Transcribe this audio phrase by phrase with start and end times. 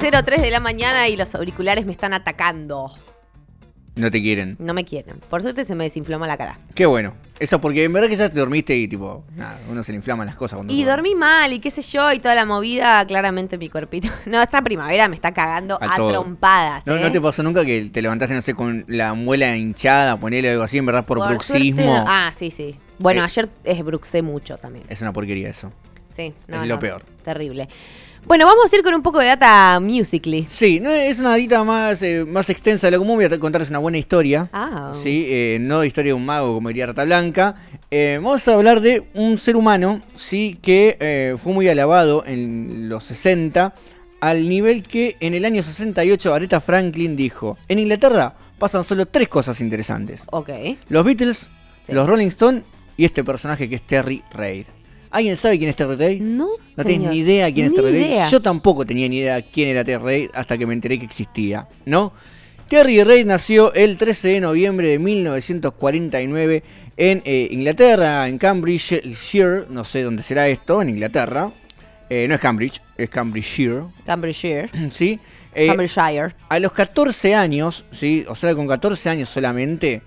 [0.00, 2.90] 11.03 de la mañana y los auriculares me están atacando.
[3.96, 4.56] No te quieren.
[4.60, 5.18] No me quieren.
[5.28, 6.58] Por suerte se me desinflama la cara.
[6.74, 7.14] Qué bueno.
[7.40, 10.26] Eso porque en verdad que ya te dormiste y tipo, nada, uno se le inflaman
[10.26, 13.58] las cosas cuando Y dormí mal y qué sé yo y toda la movida, claramente
[13.58, 14.08] mi cuerpito.
[14.26, 16.86] No, esta primavera me está cagando A trompadas.
[16.86, 17.00] ¿No, ¿eh?
[17.00, 20.62] ¿No te pasó nunca que te levantaste, no sé, con la muela hinchada, ponele algo
[20.62, 21.82] así, en verdad, por, bruxismo?
[21.82, 22.76] suerte- ah, sí, sí.
[23.00, 23.24] Bueno, Eh.
[23.24, 24.84] ayer eh, bruxé mucho también.
[24.88, 25.72] Es una porquería eso.
[26.08, 27.04] Sí, no, es lo peor.
[27.24, 27.68] Terrible.
[28.26, 30.46] Bueno, vamos a ir con un poco de data musically.
[30.48, 33.16] Sí, no es una dita más, eh, más extensa de lo común.
[33.16, 34.50] Voy a contarles una buena historia.
[34.52, 34.92] Ah.
[34.94, 37.54] Sí, eh, no historia de un mago como diría Rata Blanca.
[37.90, 43.04] Eh, vamos a hablar de un ser humano, sí, que fue muy alabado en los
[43.04, 43.74] 60,
[44.20, 49.28] al nivel que en el año 68 Aretha Franklin dijo: En Inglaterra pasan solo tres
[49.28, 50.50] cosas interesantes: Ok.
[50.90, 51.48] los Beatles,
[51.86, 51.92] Sí.
[51.94, 52.64] los Rolling Stones
[52.98, 54.66] y este personaje que es Terry Reid.
[55.10, 56.20] ¿Alguien sabe quién es Terry Reid?
[56.20, 56.48] No.
[56.76, 57.12] No tenés señor.
[57.12, 58.28] ni idea quién es Terry idea.
[58.28, 61.68] Yo tampoco tenía ni idea quién era Terry Reid hasta que me enteré que existía,
[61.86, 62.12] ¿no?
[62.68, 66.62] Terry Reid nació el 13 de noviembre de 1949
[66.98, 71.50] en eh, Inglaterra, en Cambridgeshire, no sé dónde será esto, en Inglaterra.
[72.10, 74.68] Eh, no es Cambridge, es Cambridgeshire, Cambridgeshire.
[74.90, 75.18] ¿sí?
[75.54, 76.34] Eh, Cambridgeshire.
[76.48, 78.24] a los 14 años, ¿sí?
[78.28, 80.02] O sea, con 14 años solamente,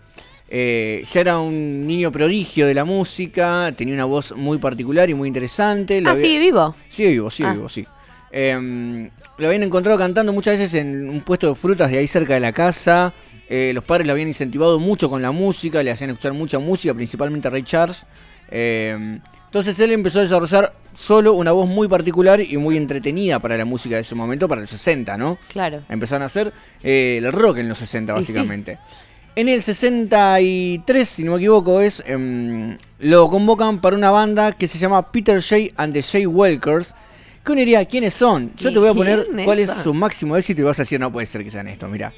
[0.54, 5.14] eh, ya era un niño prodigio de la música, tenía una voz muy particular y
[5.14, 6.02] muy interesante.
[6.02, 6.76] lo Ah, había- sigue vivo.
[6.90, 7.54] Sigue vivo, sigue Ah.
[7.54, 7.86] vivo, sí.
[8.34, 12.34] Em, lo habían encontrado cantando muchas veces en un puesto de frutas de ahí cerca
[12.34, 13.14] de la casa.
[13.50, 16.94] Eh, los padres lo habían incentivado mucho con la música, le hacían escuchar mucha música,
[16.94, 18.04] principalmente a Ray Charles.
[18.50, 23.58] Em, entonces él empezó a desarrollar solo una voz muy particular y muy entretenida para
[23.58, 25.38] la música de ese momento, para los 60, ¿no?
[25.50, 25.82] Claro.
[25.90, 26.52] Empezaron a hacer
[26.84, 28.34] eh, el rock en los 60, Y sí.
[29.34, 34.68] En el 63, si no me equivoco, es em, lo convocan para una banda que
[34.68, 35.74] se llama Peter J.
[35.78, 36.28] and the J.
[36.28, 36.94] Walkers.
[37.46, 38.52] Que uno diría, ¿quiénes son?
[38.58, 41.00] Yo te voy a poner ¿Quiénes cuál es su máximo éxito y vas a decir,
[41.00, 42.12] no puede ser que sean estos, mira.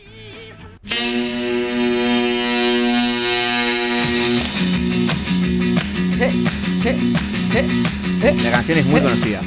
[8.41, 9.41] La canción es muy conocida.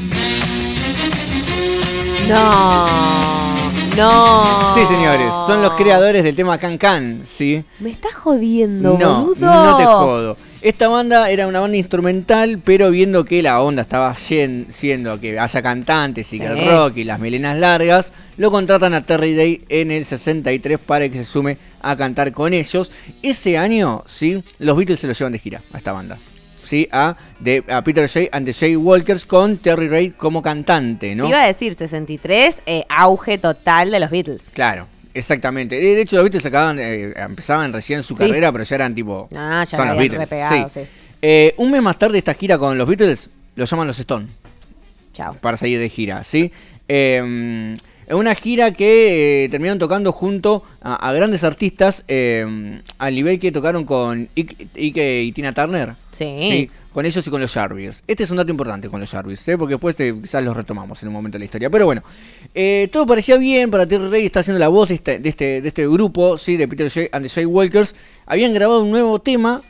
[2.29, 3.71] No.
[3.97, 4.66] No.
[4.77, 7.65] Sí, señores, son los creadores del tema Can Can, ¿sí?
[7.81, 9.47] Me estás jodiendo, No, boludo.
[9.65, 10.37] no te jodo.
[10.61, 15.39] Esta banda era una banda instrumental, pero viendo que la onda estaba sien- siendo que
[15.39, 16.53] haya cantantes y que Sí.
[16.59, 21.09] el rock y las melenas largas, lo contratan a Terry Day en el 63 para
[21.09, 22.93] que se sume a cantar con ellos.
[23.23, 26.19] Ese año, sí, los Beatles se lo llevan de gira a esta banda.
[26.67, 28.27] Sí, a, de, a Peter J.
[28.33, 28.77] and the J.
[28.79, 31.25] Walkers con Terry Reid como cantante, ¿no?
[31.25, 34.51] Te Iba a decir 63, eh, auge total de los Beatles.
[34.53, 35.77] Claro, exactamente.
[35.77, 38.27] De hecho, los Beatles acababan, eh, empezaban recién su Sí.
[38.27, 39.29] carrera, pero ya eran tipo.
[39.35, 40.19] Ah, ya son los Beatles.
[40.21, 40.81] repegado, sí.
[40.83, 40.87] sí.
[41.23, 44.27] Eh, un mes más tarde de esta gira con los Beatles, lo llaman los Stone
[45.15, 45.35] Chao.
[45.41, 46.53] para seguir de gira, ¿sí?
[46.89, 47.77] Eh,
[48.07, 53.39] es una gira que eh, terminaron tocando junto a, a grandes artistas eh, al nivel
[53.39, 55.95] que tocaron con Ike, Ike y Tina Turner.
[56.13, 56.71] Sí.
[56.93, 58.03] con ellos y con los Jarvis.
[58.07, 59.59] Este es un dato importante con los Jarvis, ¿eh?
[59.59, 61.69] porque después te- quizás los retomamos en un momento de la historia.
[61.69, 62.03] Pero bueno,
[62.55, 65.61] eh, todo parecía bien para Terry Ray, está haciendo la voz de este, de este,
[65.61, 66.57] de este grupo, ¿sí?
[66.57, 67.09] de Peter J.
[67.13, 67.47] and the J.
[67.47, 67.95] Walkers.
[68.25, 69.61] Habían grabado un nuevo tema,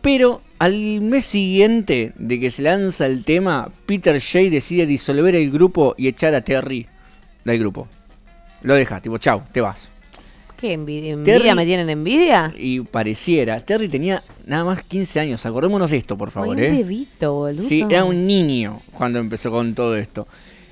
[0.00, 4.48] pero al mes siguiente de que se lanza el tema, Peter J.
[4.50, 6.86] decide disolver el grupo y echar a Terry
[7.46, 7.88] del grupo.
[8.62, 9.90] Lo deja, tipo, chau, te vas.
[10.56, 11.12] ¿Qué envidia?
[11.12, 11.38] ¿Envidia?
[11.38, 12.52] Terry- ¿Me tienen envidia?
[12.58, 16.70] Y pareciera, Terry tenía nada más 15 años, acordémonos de esto, por favor, Ay, ¿eh?
[16.70, 17.62] un bebito, boludo.
[17.62, 20.26] Sí, era un niño cuando empezó con todo esto.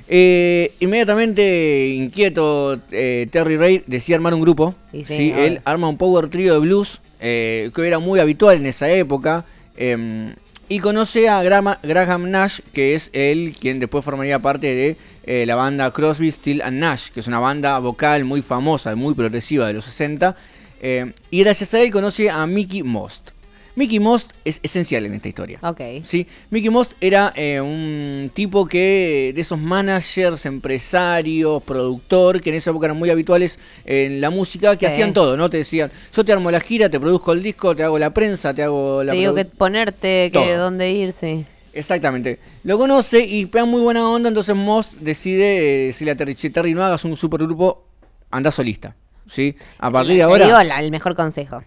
[0.08, 4.74] Eh, inmediatamente inquieto, eh, Terry Reid decía armar un grupo.
[4.92, 8.66] Y sí, él arma un power trio de blues eh, que era muy habitual en
[8.66, 9.44] esa época.
[9.76, 10.34] eh,
[10.68, 15.54] y conoce a Graham Nash, que es él quien después formaría parte de eh, la
[15.54, 16.32] banda Crosby,
[16.62, 20.36] and Nash, que es una banda vocal muy famosa, muy progresiva de los 60.
[20.80, 23.33] eh, y gracias a él conoce a Mickey Most.
[23.76, 25.58] Mickey Most es esencial en esta historia.
[25.62, 25.80] Ok.
[26.04, 32.56] Sí, Mickey Most era eh, un tipo que de esos managers, empresarios, productor, que en
[32.56, 34.86] esa época eran muy habituales en la música, que Sí.
[34.86, 35.50] hacían todo, ¿no?
[35.50, 38.54] Te decían, yo te armo la gira, te produzco el disco, te hago la prensa,
[38.54, 39.12] te hago la...
[39.12, 41.44] Te digo que ponerte, que dónde irse.
[41.72, 42.38] Exactamente.
[42.62, 46.50] Lo conoce y pega muy buena onda, entonces Most decide, eh, si la Terry, si
[46.50, 47.84] Terry no hagas un supergrupo,
[48.30, 48.94] anda solista.
[49.26, 49.56] ¿Sí?
[49.78, 50.44] A partir de Te ahora...
[50.46, 51.64] digo la- el mejor consejo.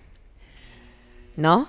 [1.35, 1.67] ¿No?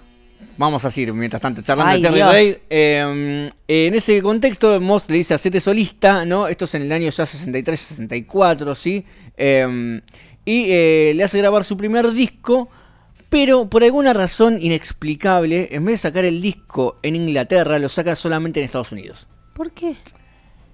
[0.57, 2.23] Vamos a seguir mientras tanto charlando Ay, de Terry.
[2.23, 2.57] Reid.
[2.69, 6.49] Eh, en ese contexto, Moss le dice hacete solista, ¿no?
[6.49, 9.05] Esto es en el año ya 63-64, ¿sí?
[9.37, 10.01] Eh,
[10.49, 12.71] y eh, le hace grabar su primer disco,
[13.29, 18.17] pero por alguna razón inexplicable, en vez de sacar el disco en Inglaterra, lo saca
[18.17, 19.29] solamente en Estados Unidos.
[19.53, 19.95] ¿Por qué?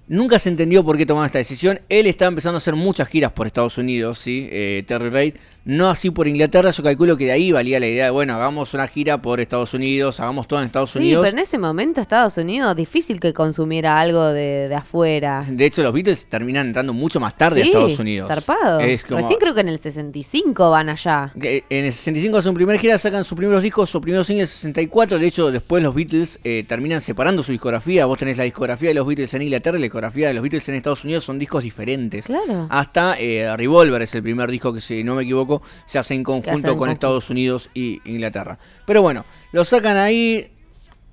[0.07, 1.81] Nunca se entendió por qué tomaron esta decisión.
[1.89, 4.47] Él estaba empezando a hacer muchas giras por Estados Unidos, ¿sí?
[4.49, 5.33] Eh, Terry Reid.
[5.65, 6.69] No así por Inglaterra.
[6.69, 9.73] Yo calculo que de ahí valía la idea de, bueno, hagamos una gira por Estados
[9.73, 11.25] Unidos, hagamos todo en Estados sí, Unidos.
[11.25, 15.43] pero en ese momento Estados Unidos difícil que consumiera algo de, de afuera.
[15.47, 18.27] De hecho, los Beatles terminan entrando mucho más tarde a Sí, Estados Unidos.
[18.27, 18.79] Zarpado.
[18.79, 21.33] Es como- Recién creo que en el 65 van allá.
[21.39, 24.49] que En el 65 hacen su primera gira, sacan sus primeros discos, su primeros singles
[24.63, 25.17] en el 64.
[25.17, 28.05] De hecho, después los Beatles eh, terminan separando su discografía.
[28.05, 30.69] Vos tenés la discografía de los Beatles en Inglaterra y la discografía de los Beatles
[30.69, 31.23] en Estados Unidos.
[31.23, 32.25] Son discos diferentes.
[32.25, 32.67] Claro.
[32.69, 35.54] Hasta eh, Revolver es el primer disco que, si no me equivoco,
[35.85, 36.91] se hace en conjunto con conjunto.
[36.91, 38.57] Estados Unidos y Inglaterra.
[38.85, 40.51] Pero bueno, lo sacan ahí.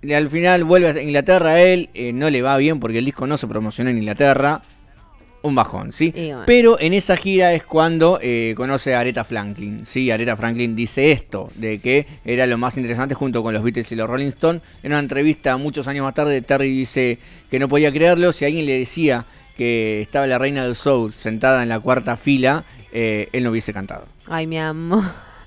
[0.02, 1.90] y al final vuelve a Inglaterra él.
[1.94, 4.62] eh, no le va bien porque el disco no se promocionó en Inglaterra.
[5.44, 6.12] Un bajón, ¿sí?
[6.14, 6.44] Bueno.
[6.46, 9.84] Pero en esa gira es cuando eh, conoce a Aretha Franklin.
[9.84, 13.90] Sí, Aretha Franklin dice esto, de que era lo más interesante junto con los Beatles
[13.90, 14.62] y los Rolling Stones.
[14.84, 17.18] En una entrevista muchos años más tarde, Terry dice
[17.50, 18.32] que no podía creerlo.
[18.32, 22.64] Si alguien le decía que estaba la reina del soul sentada en la cuarta fila,
[22.92, 24.06] eh, él no hubiese cantado.
[24.28, 25.02] Ay, mi amor.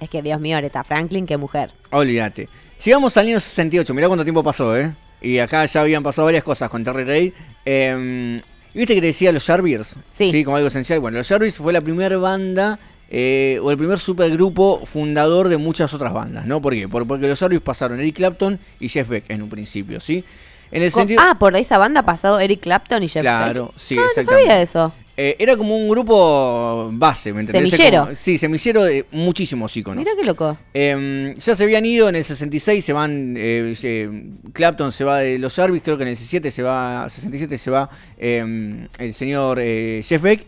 [0.00, 1.70] Es que Dios mío, Aretha Franklin, qué mujer.
[1.90, 2.48] Olvídate.
[2.82, 4.92] Llegamos al año 68, mirá cuánto tiempo pasó, ¿eh?
[5.20, 7.32] Y acá ya habían pasado varias cosas con Terry Reid.
[7.66, 8.40] Eh,
[8.72, 9.96] ¿Viste que te decía los Jarviers?
[10.10, 10.44] Sí.
[10.44, 11.00] como algo esencial.
[11.00, 12.78] Bueno, los Jarviers fue la primera banda
[13.10, 16.62] eh, o el primer supergrupo fundador de muchas otras bandas, ¿no?
[16.62, 16.88] ¿Por qué?
[16.88, 20.24] Por- porque los Jarviers pasaron Eric Clapton y Jeff Beck en un principio, ¿sí?
[20.72, 21.20] En el sentido...
[21.22, 23.74] Ah, por esa banda ha pasado Eric Clapton y Jeff Claro, Beck.
[23.78, 24.46] sí, ah, no exactamente.
[24.48, 24.92] sabía eso.
[25.16, 27.70] Eh, era como un grupo base, ¿me entendés?
[27.70, 28.02] Semillero.
[28.04, 30.04] Como- sí, semillero de muchísimos íconos.
[30.04, 30.58] Mira qué loco.
[30.74, 33.34] Eh, ya se habían ido en el 66, se van.
[33.38, 34.10] eh, se-
[34.52, 37.08] Clapton se va de los Jarvis, creo que en el 67 se va.
[37.08, 37.88] 67 se va
[38.18, 40.44] eh, el señor eh, Jeff Beck.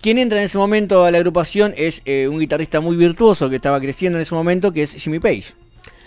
[0.00, 3.80] Quien entra en ese momento a la agrupación es un guitarrista muy virtuoso que estaba
[3.80, 5.44] creciendo en ese momento, que es Jimmy Page.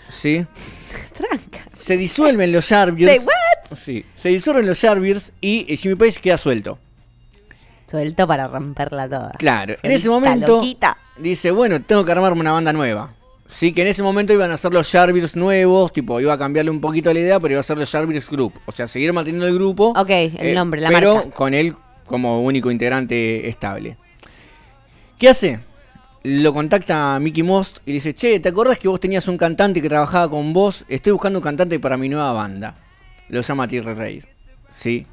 [0.08, 0.46] ¿Sí?
[1.14, 1.68] Tranca.
[1.76, 3.06] Se disuelven los Jarvis.
[3.76, 6.78] Sí, se disuelven los Jarvis y Jimmy Page queda suelto.
[7.88, 9.32] Suelto para romperla toda.
[9.38, 10.98] Claro, en ese momento loquita.
[11.16, 13.14] dice, bueno, tengo que armarme una banda nueva.
[13.46, 16.70] Sí, que en ese momento iban a ser los Jarvis nuevos, tipo, iba a cambiarle
[16.70, 18.52] un poquito la idea, pero iba a ser los Jarvis Group.
[18.66, 19.94] O sea, seguir manteniendo el grupo.
[19.96, 21.30] Ok, el eh, nombre, la pero marca.
[21.30, 21.74] con él
[22.04, 23.96] como único integrante estable.
[25.18, 25.60] ¿Qué hace?
[26.24, 29.38] Lo contacta a Mickey Most y le dice, che, ¿te acordás que vos tenías un
[29.38, 30.84] cantante que trabajaba con vos?
[30.88, 32.74] Estoy buscando un cantante para mi nueva banda.
[33.30, 34.24] Lo llama Terry Reid.
[34.72, 35.06] ¿Sí?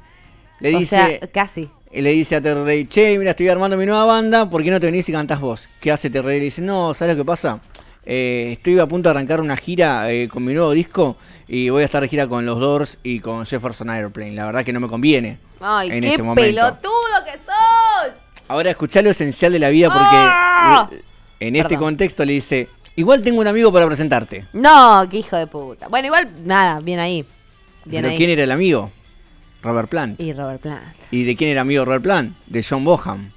[0.60, 0.96] Le o dice...
[0.96, 1.70] sea, casi.
[1.92, 4.70] Y le dice a Terry Reid, che, mira, estoy armando mi nueva banda, ¿por qué
[4.70, 5.68] no te venís y cantás vos?
[5.80, 6.38] ¿Qué hace Terry Reid?
[6.40, 7.60] Le dice, no, ¿sabes lo que pasa?
[8.04, 11.16] Eh, estoy a punto de arrancar una gira eh, con mi nuevo disco
[11.48, 14.32] y voy a estar de gira con los Doors y con Jefferson Airplane.
[14.32, 16.42] La verdad que no me conviene Ay, en qué este momento.
[16.42, 18.14] pelotudo que sos.
[18.48, 20.88] Ahora escuchá lo esencial de la vida porque ¡Ah!
[21.40, 21.84] en este Perdón.
[21.84, 24.44] contexto le dice, igual tengo un amigo para presentarte.
[24.52, 25.88] No, qué hijo de puta.
[25.88, 27.24] Bueno, igual, nada, bien ahí.
[27.84, 28.16] Bien ¿Pero ahí.
[28.16, 28.92] quién era el amigo?
[29.66, 30.20] Robert Plant.
[30.20, 30.82] Y Robert Plant.
[31.10, 32.36] ¿Y de quién era amigo Robert Plant?
[32.46, 33.30] De John Boham.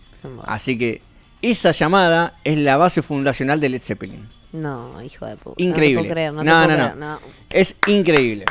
[0.46, 1.02] Así que
[1.42, 4.28] esa llamada es la base fundacional de Led Zeppelin.
[4.52, 5.62] No, hijo de puta.
[5.62, 5.96] Increíble.
[5.96, 7.12] No te puedo creer, no, No, puedo no, creer, no.
[7.14, 7.20] no.
[7.52, 8.46] Es increíble.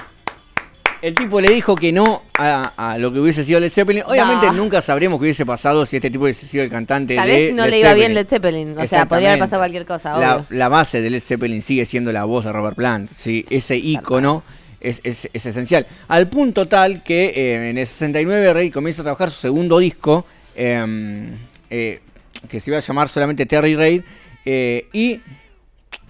[1.00, 4.02] El tipo le dijo que no a, a lo que hubiese sido Led Zeppelin.
[4.06, 7.34] Obviamente nunca sabremos qué hubiese pasado si este tipo hubiese sido el cantante Tal de
[7.36, 8.14] vez no Led le iba bien.
[8.14, 8.76] Led Zeppelin.
[8.76, 10.46] O sea, podría haber pasado cualquier cosa, La, obvio.
[10.50, 13.12] la base de Led Zeppelin sigue siendo la voz de Robert Plant.
[13.14, 13.46] ¿sí?
[13.48, 14.42] Ese ícono
[14.80, 15.86] es, es- es esencial.
[16.08, 20.24] Al punto tal que eh, en el 69 Rey comienza a trabajar su segundo disco,
[20.54, 21.34] eh,
[21.70, 22.00] eh,
[22.48, 24.02] que se iba a llamar solamente Terry Reid,
[24.44, 25.20] eh, y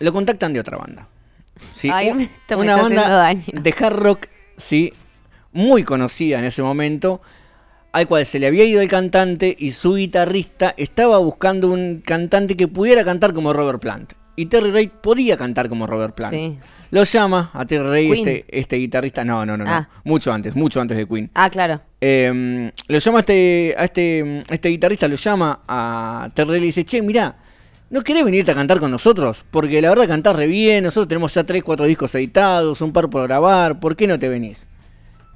[0.00, 1.08] lo contactan de otra banda.
[1.74, 1.88] ¿sí?
[1.92, 3.42] Ay, Un- esto me una banda daño.
[3.52, 4.26] de hard rock,
[4.56, 4.92] sí,
[5.52, 7.20] muy conocida en ese momento,
[7.92, 12.56] al cual se le había ido el cantante y su guitarrista estaba buscando un cantante
[12.56, 14.12] que pudiera cantar como Robert Plant.
[14.36, 16.34] Y Terry Reid podía cantar como Robert Plant.
[16.34, 16.58] Sí.
[16.90, 18.28] Lo llama a Terry Reid, Queen.
[18.28, 19.24] este, este guitarrista.
[19.24, 19.70] No, no, no, no.
[19.70, 19.88] Ah.
[20.04, 21.30] Mucho antes, mucho antes de Queen.
[21.34, 21.80] Ah, claro.
[22.00, 26.60] Eh, lo llama a este, a este, este guitarrista, lo llama a Terry Reid y
[26.60, 27.36] le dice, che, mirá,
[27.90, 29.44] ¿no querés venirte a cantar con nosotros?
[29.50, 33.10] Porque la verdad cantás re bien, nosotros tenemos ya 3, 4 discos editados, un par
[33.10, 34.64] por grabar, ¿por qué no te venís?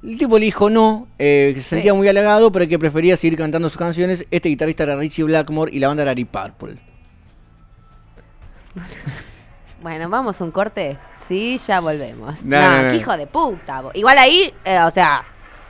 [0.01, 1.97] El tipo le dijo no, eh, que se sentía Sí.
[1.97, 4.25] muy halagado, pero que prefería seguir cantando sus canciones.
[4.31, 6.77] Este guitarrista era Richie Blackmore y la banda era Deep Purple.
[9.83, 10.97] Bueno, vamos a un corte.
[11.19, 12.45] Sí, ya volvemos.
[12.45, 12.89] No, No, no, no.
[12.89, 13.83] qué hijo de puta.
[13.93, 15.25] Igual ahí, eh, o sea,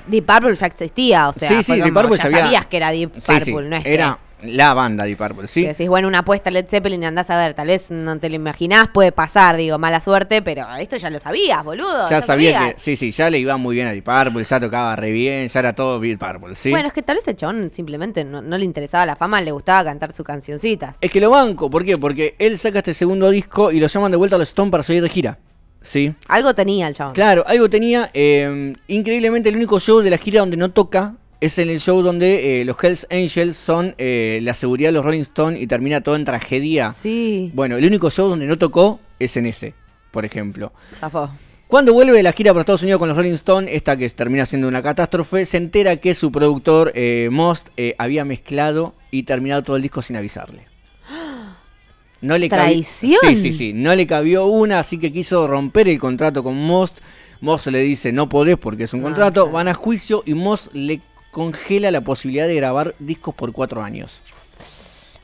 [0.06, 1.30] Deep Purple ya existía.
[1.30, 3.76] O sea, Sí, sí, Deep Purple ya sabía- sabías que era Deep Purple, sí, no
[3.76, 5.66] es que- era la banda Deep Purple, ¿sí?
[5.66, 8.36] decís, bueno, una apuesta Led Zeppelin y andás a ver, tal vez no te lo
[8.36, 12.10] imaginás, puede pasar, digo, mala suerte, pero esto ya lo sabías, boludo.
[12.10, 14.96] Ya sabía que, sí, sí, ya le iba muy bien a Deep Purple, ya tocaba
[14.96, 16.72] re bien, ya era todo Deep Purple, ¿sí?
[16.72, 19.52] Bueno, es que tal vez el chabón simplemente no, no le interesaba la fama, le
[19.52, 20.98] gustaba cantar sus cancioncitas.
[21.02, 21.98] Es que lo banco, ¿por qué?
[21.98, 24.84] Porque él saca este segundo disco y lo llaman de vuelta a los Stone para
[24.84, 25.40] seguir de gira.
[25.82, 26.16] ¿Sí?
[26.30, 27.14] Algo tenía el chabón.
[27.14, 28.10] Claro, algo tenía.
[28.14, 32.02] eh, increíblemente, el único show de la gira donde no toca es en el show
[32.02, 36.02] donde eh, los Hells Angels son eh, la seguridad de los Rolling Stones y termina
[36.02, 36.92] todo en tragedia.
[36.92, 37.52] Sí.
[37.54, 39.74] Bueno, el único show donde no tocó es en ese,
[40.12, 40.72] por ejemplo.
[40.94, 41.30] Zafó.
[41.68, 44.46] Cuando vuelve de la gira por Estados Unidos con los Rolling Stones, esta que termina
[44.46, 49.64] siendo una catástrofe, se entera que su productor eh, Most eh, había mezclado y terminado
[49.64, 50.66] todo el disco sin avisarle.
[52.22, 53.20] No le ¿Traición?
[53.22, 53.74] Sí, sí, sí.
[53.74, 57.00] No le cabió una, así que quiso romper el contrato con Most.
[57.42, 59.42] Most le dice no podés porque es un Ah, contrato.
[59.44, 59.52] claro.
[59.52, 61.02] Van a juicio y Most le
[61.34, 64.22] congela la posibilidad de grabar discos por cuatro años.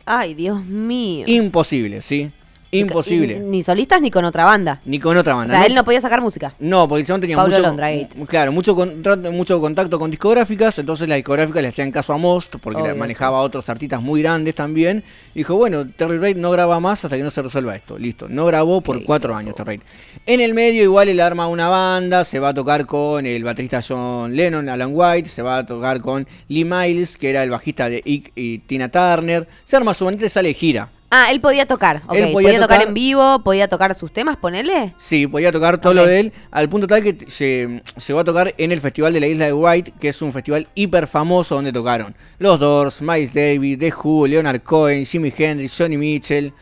[0.06, 1.26] Ay, Dios mío.
[1.28, 2.32] Imposible, ¿sí?
[2.72, 3.40] Imposible.
[3.40, 4.80] Ni solistas ni con otra banda.
[4.86, 5.52] Ni con otra O banda.
[5.54, 5.66] sea, ¿no?
[5.68, 6.54] él no podía sacar música.
[6.60, 11.08] No, porque el chabón tenía Pablo mucho, claro, mucho, contrato- mucho contacto con discográficas, entonces
[11.10, 14.54] las discográficas le hacían caso a Most, porque Obvio, manejaba a otros artistas muy grandes
[14.56, 15.04] también.
[15.34, 17.98] Dijo, bueno, Terry Reid no graba más hasta que no se resuelva esto.
[17.98, 19.82] Listo, no grabó por cuatro años Terry Reid.
[20.26, 23.82] En el medio igual él arma una banda, se va a tocar con el baterista
[23.88, 27.90] John Lennon, Alan White, se va a tocar con Lee Miles, que era el bajista
[27.90, 29.48] de Ike y Tina Turner.
[29.64, 30.90] Se arma su bandita y sale de gira.
[31.12, 31.98] Ah, él podía tocar.
[32.12, 34.94] Él podía, podía tocar, tocar- en vivo, podía tocar sus temas, ponele.
[34.98, 38.54] Sí, podía tocar todo lo de él, al punto tal que lle- llegó a tocar
[38.58, 41.74] en el Festival de la Isla de White, que es un festival hiper famoso donde
[41.74, 46.54] tocaron los Doors, Miles Davis, The Who, Leonard Cohen, Jimi Hendrix, Johnny Mitchell,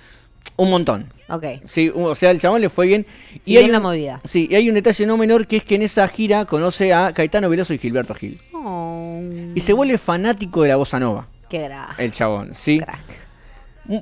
[0.56, 1.12] un montón.
[1.30, 1.44] Ok.
[1.66, 3.06] Sí, o sea, el chabón le fue bien.
[3.42, 4.22] Siguió hay la un- movida.
[4.24, 7.12] Sí, y hay un detalle no menor que es que en esa gira conoce a
[7.12, 8.39] Caetano Veloso y Gilberto Gil.
[8.54, 9.20] Oh,
[9.54, 12.80] Y se vuelve fanático de la bossa nova, qué gra- el chabón, ¿sí?
[12.80, 13.27] crack.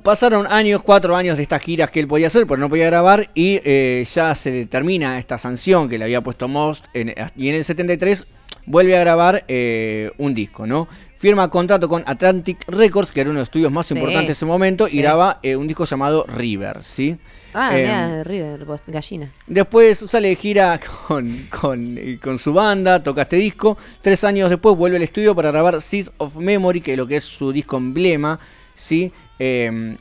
[0.03, 3.29] Pasaron años, cuatro años de estas giras que él podía hacer, pero no podía grabar,
[3.35, 7.55] y eh, ya se determina esta sanción que le había puesto Most, en- y en
[7.55, 8.25] el 73
[8.65, 10.87] vuelve a grabar eh, un disco, ¿no?
[11.19, 13.93] Firma contrato con Atlantic Records, que era uno de los estudios más Sí.
[13.93, 14.97] importantes en ese momento, Sí.
[14.97, 17.17] y graba eh, un disco llamado River, ¿sí?
[17.53, 19.31] Ah, Eh, mira, River, gallina.
[19.47, 21.47] Después sale de gira con,
[22.21, 23.77] con su banda, toca este disco.
[24.01, 27.17] Tres años después vuelve al estudio para grabar Seed of Memory, que es lo que
[27.17, 28.39] es su disco emblema.
[28.77, 29.09] ¿sí?
[29.39, 29.97] Eh,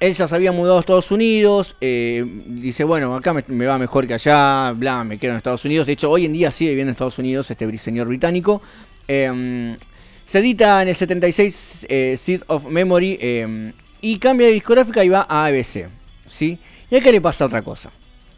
[0.00, 1.76] él ya se había mudado a Estados Unidos.
[1.80, 4.72] eh, dice, bueno, acá me, va mejor que allá.
[4.72, 5.86] Bla, me quedo en Estados Unidos.
[5.86, 8.62] De hecho, hoy en día sigue viviendo en Estados Unidos este señor británico.
[9.08, 9.76] Eh,
[10.30, 15.08] se edita en el 76 eh, Seed of Memory eh, y cambia de discográfica y
[15.08, 15.88] va a ABC.
[16.24, 16.56] ¿sí?
[16.88, 17.90] Y acá le pasa otra cosa.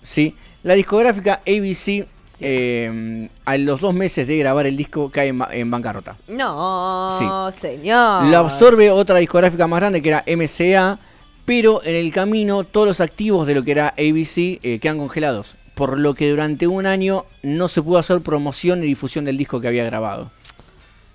[0.03, 0.35] ¿sí?
[0.63, 2.07] La discográfica ABC,
[2.43, 6.17] eh, a los dos meses de grabar el disco, cae en, en bancarrota.
[6.29, 8.25] No, señor.
[8.27, 10.99] Lo absorbe otra discográfica más grande que era MCA,
[11.45, 15.57] pero en el camino todos los activos de lo que era ABC eh, quedan congelados.
[15.75, 19.61] Por lo que durante un año no se pudo hacer promoción ni difusión del disco
[19.61, 20.31] que había grabado.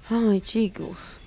[0.09, 1.19] Ay, chicos.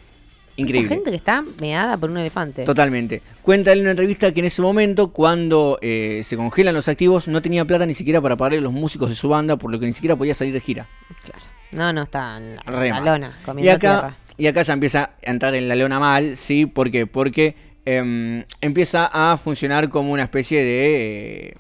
[0.57, 0.89] Increíble.
[0.89, 2.65] gente que está meada por un elefante.
[2.65, 3.23] Totalmente.
[3.43, 7.29] Cuenta él en una entrevista que en ese momento, cuando eh, se congelan los activos,
[7.29, 9.79] no tenía plata ni siquiera para pagarle a los músicos de su banda, por lo
[9.81, 10.87] que ni siquiera podía salir de gira.
[11.25, 11.45] Claro.
[11.73, 14.17] No, no, está en la, la lona, Y comiendo acá, tierra.
[14.37, 16.67] y acá ya empieza a entrar en la lona mal, ¿sí?
[16.67, 17.07] ¿Por qué?
[17.07, 17.55] Porque
[17.85, 21.47] em, empieza a funcionar como una especie de...
[21.47, 21.55] eh,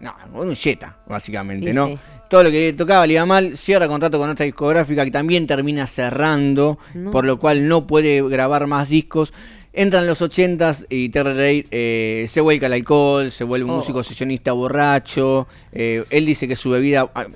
[0.00, 1.86] no, un Jetta, básicamente, Y ¿no?
[1.88, 1.98] sí.
[2.28, 5.86] Todo lo que tocaba le iba mal, cierra contrato con otra discográfica que también termina
[5.86, 7.10] cerrando, No.
[7.10, 9.32] por lo cual no puede grabar más discos.
[9.72, 13.76] Entran los 80s y Terry Reid eh, se vuelca al alcohol, se vuelve un Oh.
[13.76, 15.46] músico sesionista borracho.
[15.72, 17.26] eh, él dice que su bebida ah,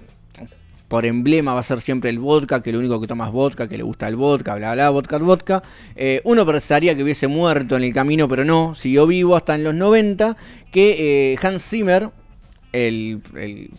[0.89, 3.67] por emblema va a ser siempre el vodka, que lo único que toma es vodka,
[3.69, 5.63] que le gusta el vodka, bla, bla, vodka, vodka.
[5.97, 9.65] Eh, uno pensaría que hubiese muerto en el camino, pero no, siguió vivo hasta en
[9.65, 10.37] los 90,
[10.71, 12.11] que Hans Zimmer,
[12.73, 13.71] el, el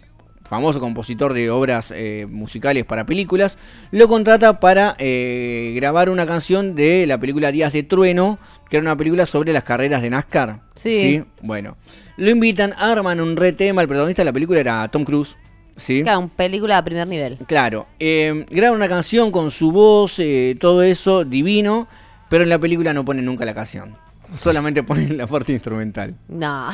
[0.54, 3.58] famoso compositor de obras eh, musicales para películas,
[3.90, 8.38] lo contrata para eh, grabar una canción de la película Días de Trueno,
[8.70, 10.62] que era una película sobre las carreras de NASCAR.
[10.76, 11.24] Sí.
[11.42, 11.76] Bueno,
[12.18, 15.38] lo invitan, arman un re tema, el protagonista de la película era Tom Cruise.
[15.76, 16.04] ¿sí?
[16.04, 17.40] Claro, película de primer nivel.
[17.48, 21.88] Claro, eh, graba una canción con su voz, eh, todo eso, divino,
[22.30, 23.98] pero en la película no ponen nunca la canción.
[24.38, 26.14] Solamente ponen la parte instrumental.
[26.28, 26.70] No.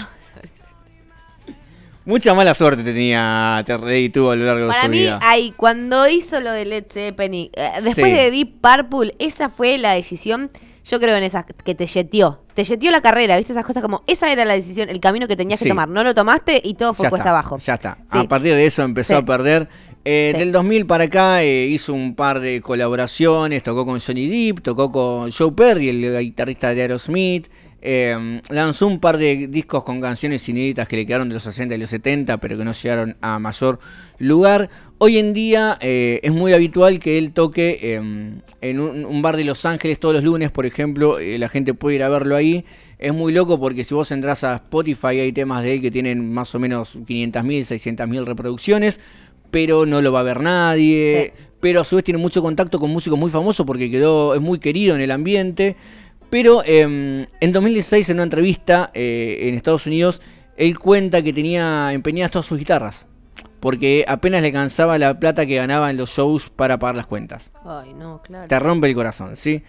[2.10, 5.20] Mucha mala suerte tenía Terry tuvo a lo largo de Para su mí, vida.
[5.22, 8.12] ahí, cuando hizo lo de Led Zeppelin, eh, después Sí.
[8.18, 10.50] de Deep Purple, esa fue la decisión,
[10.84, 12.44] yo creo en esa, que te yeteó.
[12.56, 13.52] Te yeteó la carrera, ¿viste?
[13.54, 15.66] Esas cosas como, esa era la decisión, el camino que tenías Sí.
[15.66, 15.88] que tomar.
[15.88, 17.58] No lo tomaste y todo fue ya cuesta está, abajo.
[17.60, 17.98] Ya está.
[18.12, 18.18] Sí.
[18.18, 19.70] A partir de eso empezó a perder.
[20.04, 20.34] Eh.
[20.36, 24.92] Del 2000 para acá eh, hizo un par de colaboraciones, tocó con Johnny Depp, tocó
[24.92, 27.48] con Joe Perry, el guitarrista de Aerosmith.
[27.82, 31.76] Eh, lanzó un par de discos con canciones inéditas que le quedaron de los 60
[31.76, 33.80] y los 70, pero que no llegaron a mayor
[34.20, 34.70] lugar.
[34.98, 39.38] Hoy en día eh, es muy habitual que él toque eh, en un, un bar
[39.38, 42.36] de Los Ángeles todos los lunes, por ejemplo, eh, la gente puede ir a verlo
[42.36, 42.66] ahí.
[42.98, 46.34] Es muy loco porque si vos entras a Spotify hay temas de él que tienen
[46.34, 49.00] más o menos 500.000, 600.000 reproducciones,
[49.52, 51.34] pero no lo va a ver nadie.
[51.62, 54.60] pero a su vez tiene mucho contacto con músicos muy famosos porque quedó, es muy
[54.60, 55.78] querido en el ambiente.
[56.30, 60.22] Pero em, en 2016, en una entrevista eh, en Estados Unidos,
[60.58, 63.08] él cuenta que tenía empeñadas todas sus guitarras.
[63.60, 67.52] Porque apenas le cansaba la plata que ganaba en los shows para pagar las cuentas.
[67.66, 68.48] Ay, no, claro.
[68.48, 69.64] Te rompe el corazón, ¿sí?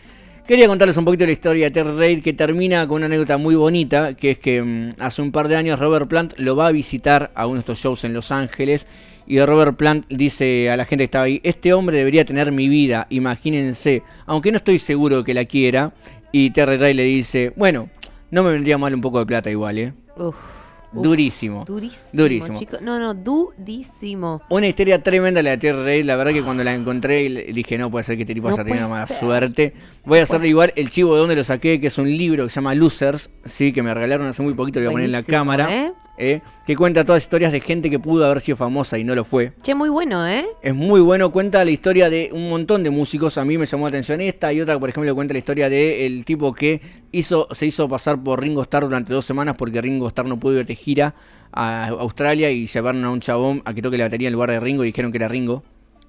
[0.46, 3.54] Quería contarles un poquito la historia de Terry Reid que termina con una anécdota muy
[3.54, 6.72] bonita, que es que mm, hace un par de años Robert Plant lo va a
[6.72, 8.86] visitar a uno de estos shows en Los Ángeles
[9.30, 12.68] y Robert Plant dice a la gente que estaba ahí, este hombre debería tener mi
[12.68, 15.92] vida, imagínense, aunque no estoy seguro que la quiera.
[16.32, 17.88] Y Terry Reid le dice, bueno,
[18.30, 19.92] no me vendría mal un poco de plata igual, ¿eh?
[20.16, 21.64] Uf, uf, Durísimo.
[21.64, 22.08] Durísimo.
[22.12, 22.58] Durísimo.
[22.58, 22.76] chico.
[22.80, 24.42] No, no, durísimo.
[24.48, 26.04] Una historia tremenda la de Terry Reid.
[26.04, 28.54] La verdad que cuando la encontré le dije, no puede ser que este tipo No
[28.54, 29.18] haya tenido mala ser.
[29.18, 29.74] suerte.
[30.04, 32.50] Voy a hacerle igual el chivo de donde lo saqué, que es un libro que
[32.50, 35.12] se llama Losers, sí, que me regalaron hace muy poquito, lo voy a poner en
[35.12, 35.68] la cámara.
[35.74, 35.92] ¿eh?
[36.18, 39.14] Eh, que cuenta todas las historias de gente que pudo haber sido famosa y no
[39.14, 39.52] lo fue.
[39.62, 40.46] Che, muy bueno, ¿eh?
[40.62, 43.38] Es muy bueno, cuenta la historia de un montón de músicos.
[43.38, 46.06] A mí me llamó la atención esta y otra, por ejemplo, cuenta la historia de
[46.06, 46.80] el tipo que
[47.12, 50.60] hizo, se hizo pasar por Ringo Starr durante dos semanas porque Ringo Starr no pudo
[50.60, 51.14] ir de gira
[51.52, 54.60] a Australia y llevaron a un chabón a que toque la batería en lugar de
[54.60, 55.62] Ringo y dijeron que era Ringo.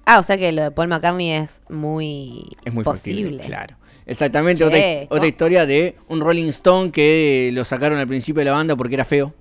[0.04, 3.38] Ah, o sea que lo de Paul McCartney es muy, Es muy posible.
[3.38, 3.76] factible, claro.
[4.04, 4.64] Exactamente, Che,
[5.06, 8.74] otra, otra historia de un Rolling Stone que lo sacaron al principio de la banda
[8.76, 9.32] porque era feo.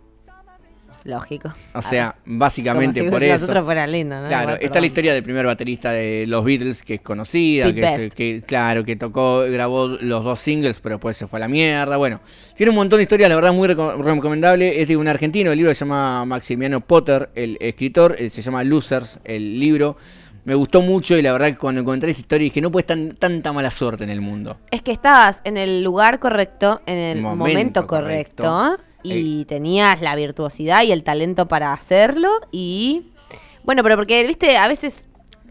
[1.04, 1.52] Lógico.
[1.74, 3.46] O sea, básicamente Como si por eso.
[3.46, 4.28] otros fueran lindos, ¿no?
[4.28, 4.82] Claro, Igual, está perdón.
[4.82, 8.84] la historia del primer baterista de los Beatles que es conocida, que, es- que claro,
[8.84, 11.98] que tocó, grabó los dos singles, pero después se fue a la mierda.
[11.98, 12.22] Bueno,
[12.56, 14.82] tiene un montón de historias, la verdad muy reco- recomendable.
[14.82, 18.64] Es de un argentino, el libro se llama Maximiano Potter, el escritor, eh, se llama
[18.64, 19.98] Losers, el libro.
[20.44, 22.98] Me gustó mucho y la verdad que cuando encontré esta historia dije, no puede estar
[23.20, 24.58] tanta mala suerte en el mundo.
[24.72, 28.44] Es que estabas en el lugar correcto, en el Momento momento, correcto.
[28.44, 32.30] correcto, y tenías la virtuosidad y el talento para hacerlo.
[32.52, 33.08] Y
[33.64, 35.08] bueno, pero porque, viste, a veces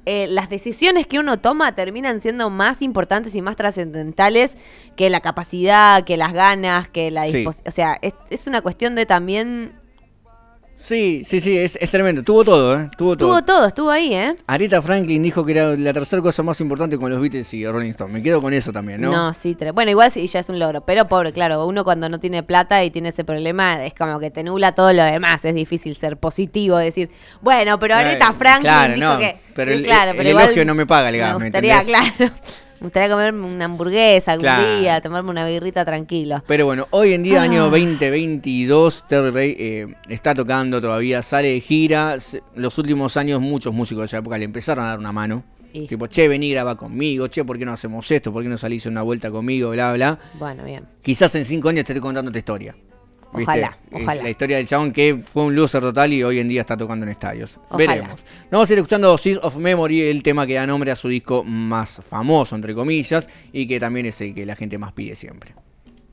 [0.06, 4.56] eh, las decisiones que uno toma terminan siendo más importantes y más trascendentales
[4.96, 7.32] que la capacidad, que las ganas, que la Sí.
[7.38, 7.68] disposición.
[7.68, 9.74] O sea, es, es una cuestión de también.
[10.82, 12.22] Sí, sí, sí, es, es tremendo.
[12.22, 12.88] Tuvo todo, ¿eh?
[12.96, 13.28] Tuvo todo.
[13.28, 14.34] Tuvo todo, estuvo ahí, ¿eh?
[14.46, 17.90] Aretha Franklin dijo que era la tercera cosa más importante con los Beatles y Rolling
[17.90, 18.12] Stone.
[18.12, 19.12] Me quedo con eso también, ¿no?
[19.12, 19.32] ¿no?
[19.34, 22.42] sí, bueno, igual sí, ya es un logro, pero pobre, claro, uno cuando no tiene
[22.42, 25.94] plata y tiene ese problema, es como que te nubla todo lo demás, es difícil
[25.94, 29.36] ser positivo, decir, bueno, pero Aretha Franklin claro, dijo no, que...
[29.54, 31.80] pero el- claro, el pero igual elogio no me paga el gas, Me ¿me gustaría,
[31.80, 32.12] entendés?
[32.16, 32.32] claro,
[32.80, 34.78] me gustaría comerme una hamburguesa algún Claro.
[34.80, 36.42] día, tomarme una birrita tranquilo.
[36.46, 37.44] Pero bueno, hoy en día, Ah.
[37.44, 42.16] año 2022, Terry Ray eh, está tocando todavía, sale de gira.
[42.54, 45.44] Los últimos años, muchos músicos de esa época le empezaron a dar una mano.
[45.72, 48.32] Y- Tipo, che, vení, graba conmigo, che, ¿por qué no hacemos esto?
[48.32, 49.70] ¿Por qué no salís una vuelta conmigo?
[49.70, 50.18] Bla, bla.
[50.38, 50.84] Bueno, bien.
[51.02, 52.74] Quizás en cinco años te esté contando esta historia.
[53.32, 53.42] ¿Viste?
[53.50, 54.22] Ojalá, Es ojalá.
[54.22, 57.04] la historia del chabón que fue un loser total y hoy en día está tocando
[57.06, 57.58] en estadios.
[57.68, 57.76] Ojalá.
[57.94, 58.20] Veremos.
[58.20, 61.08] Nos vamos a ir escuchando Seeds of Memory, el tema que da nombre a su
[61.08, 65.16] disco más famoso, entre comillas, y que también es el que la gente más pide
[65.16, 65.54] siempre.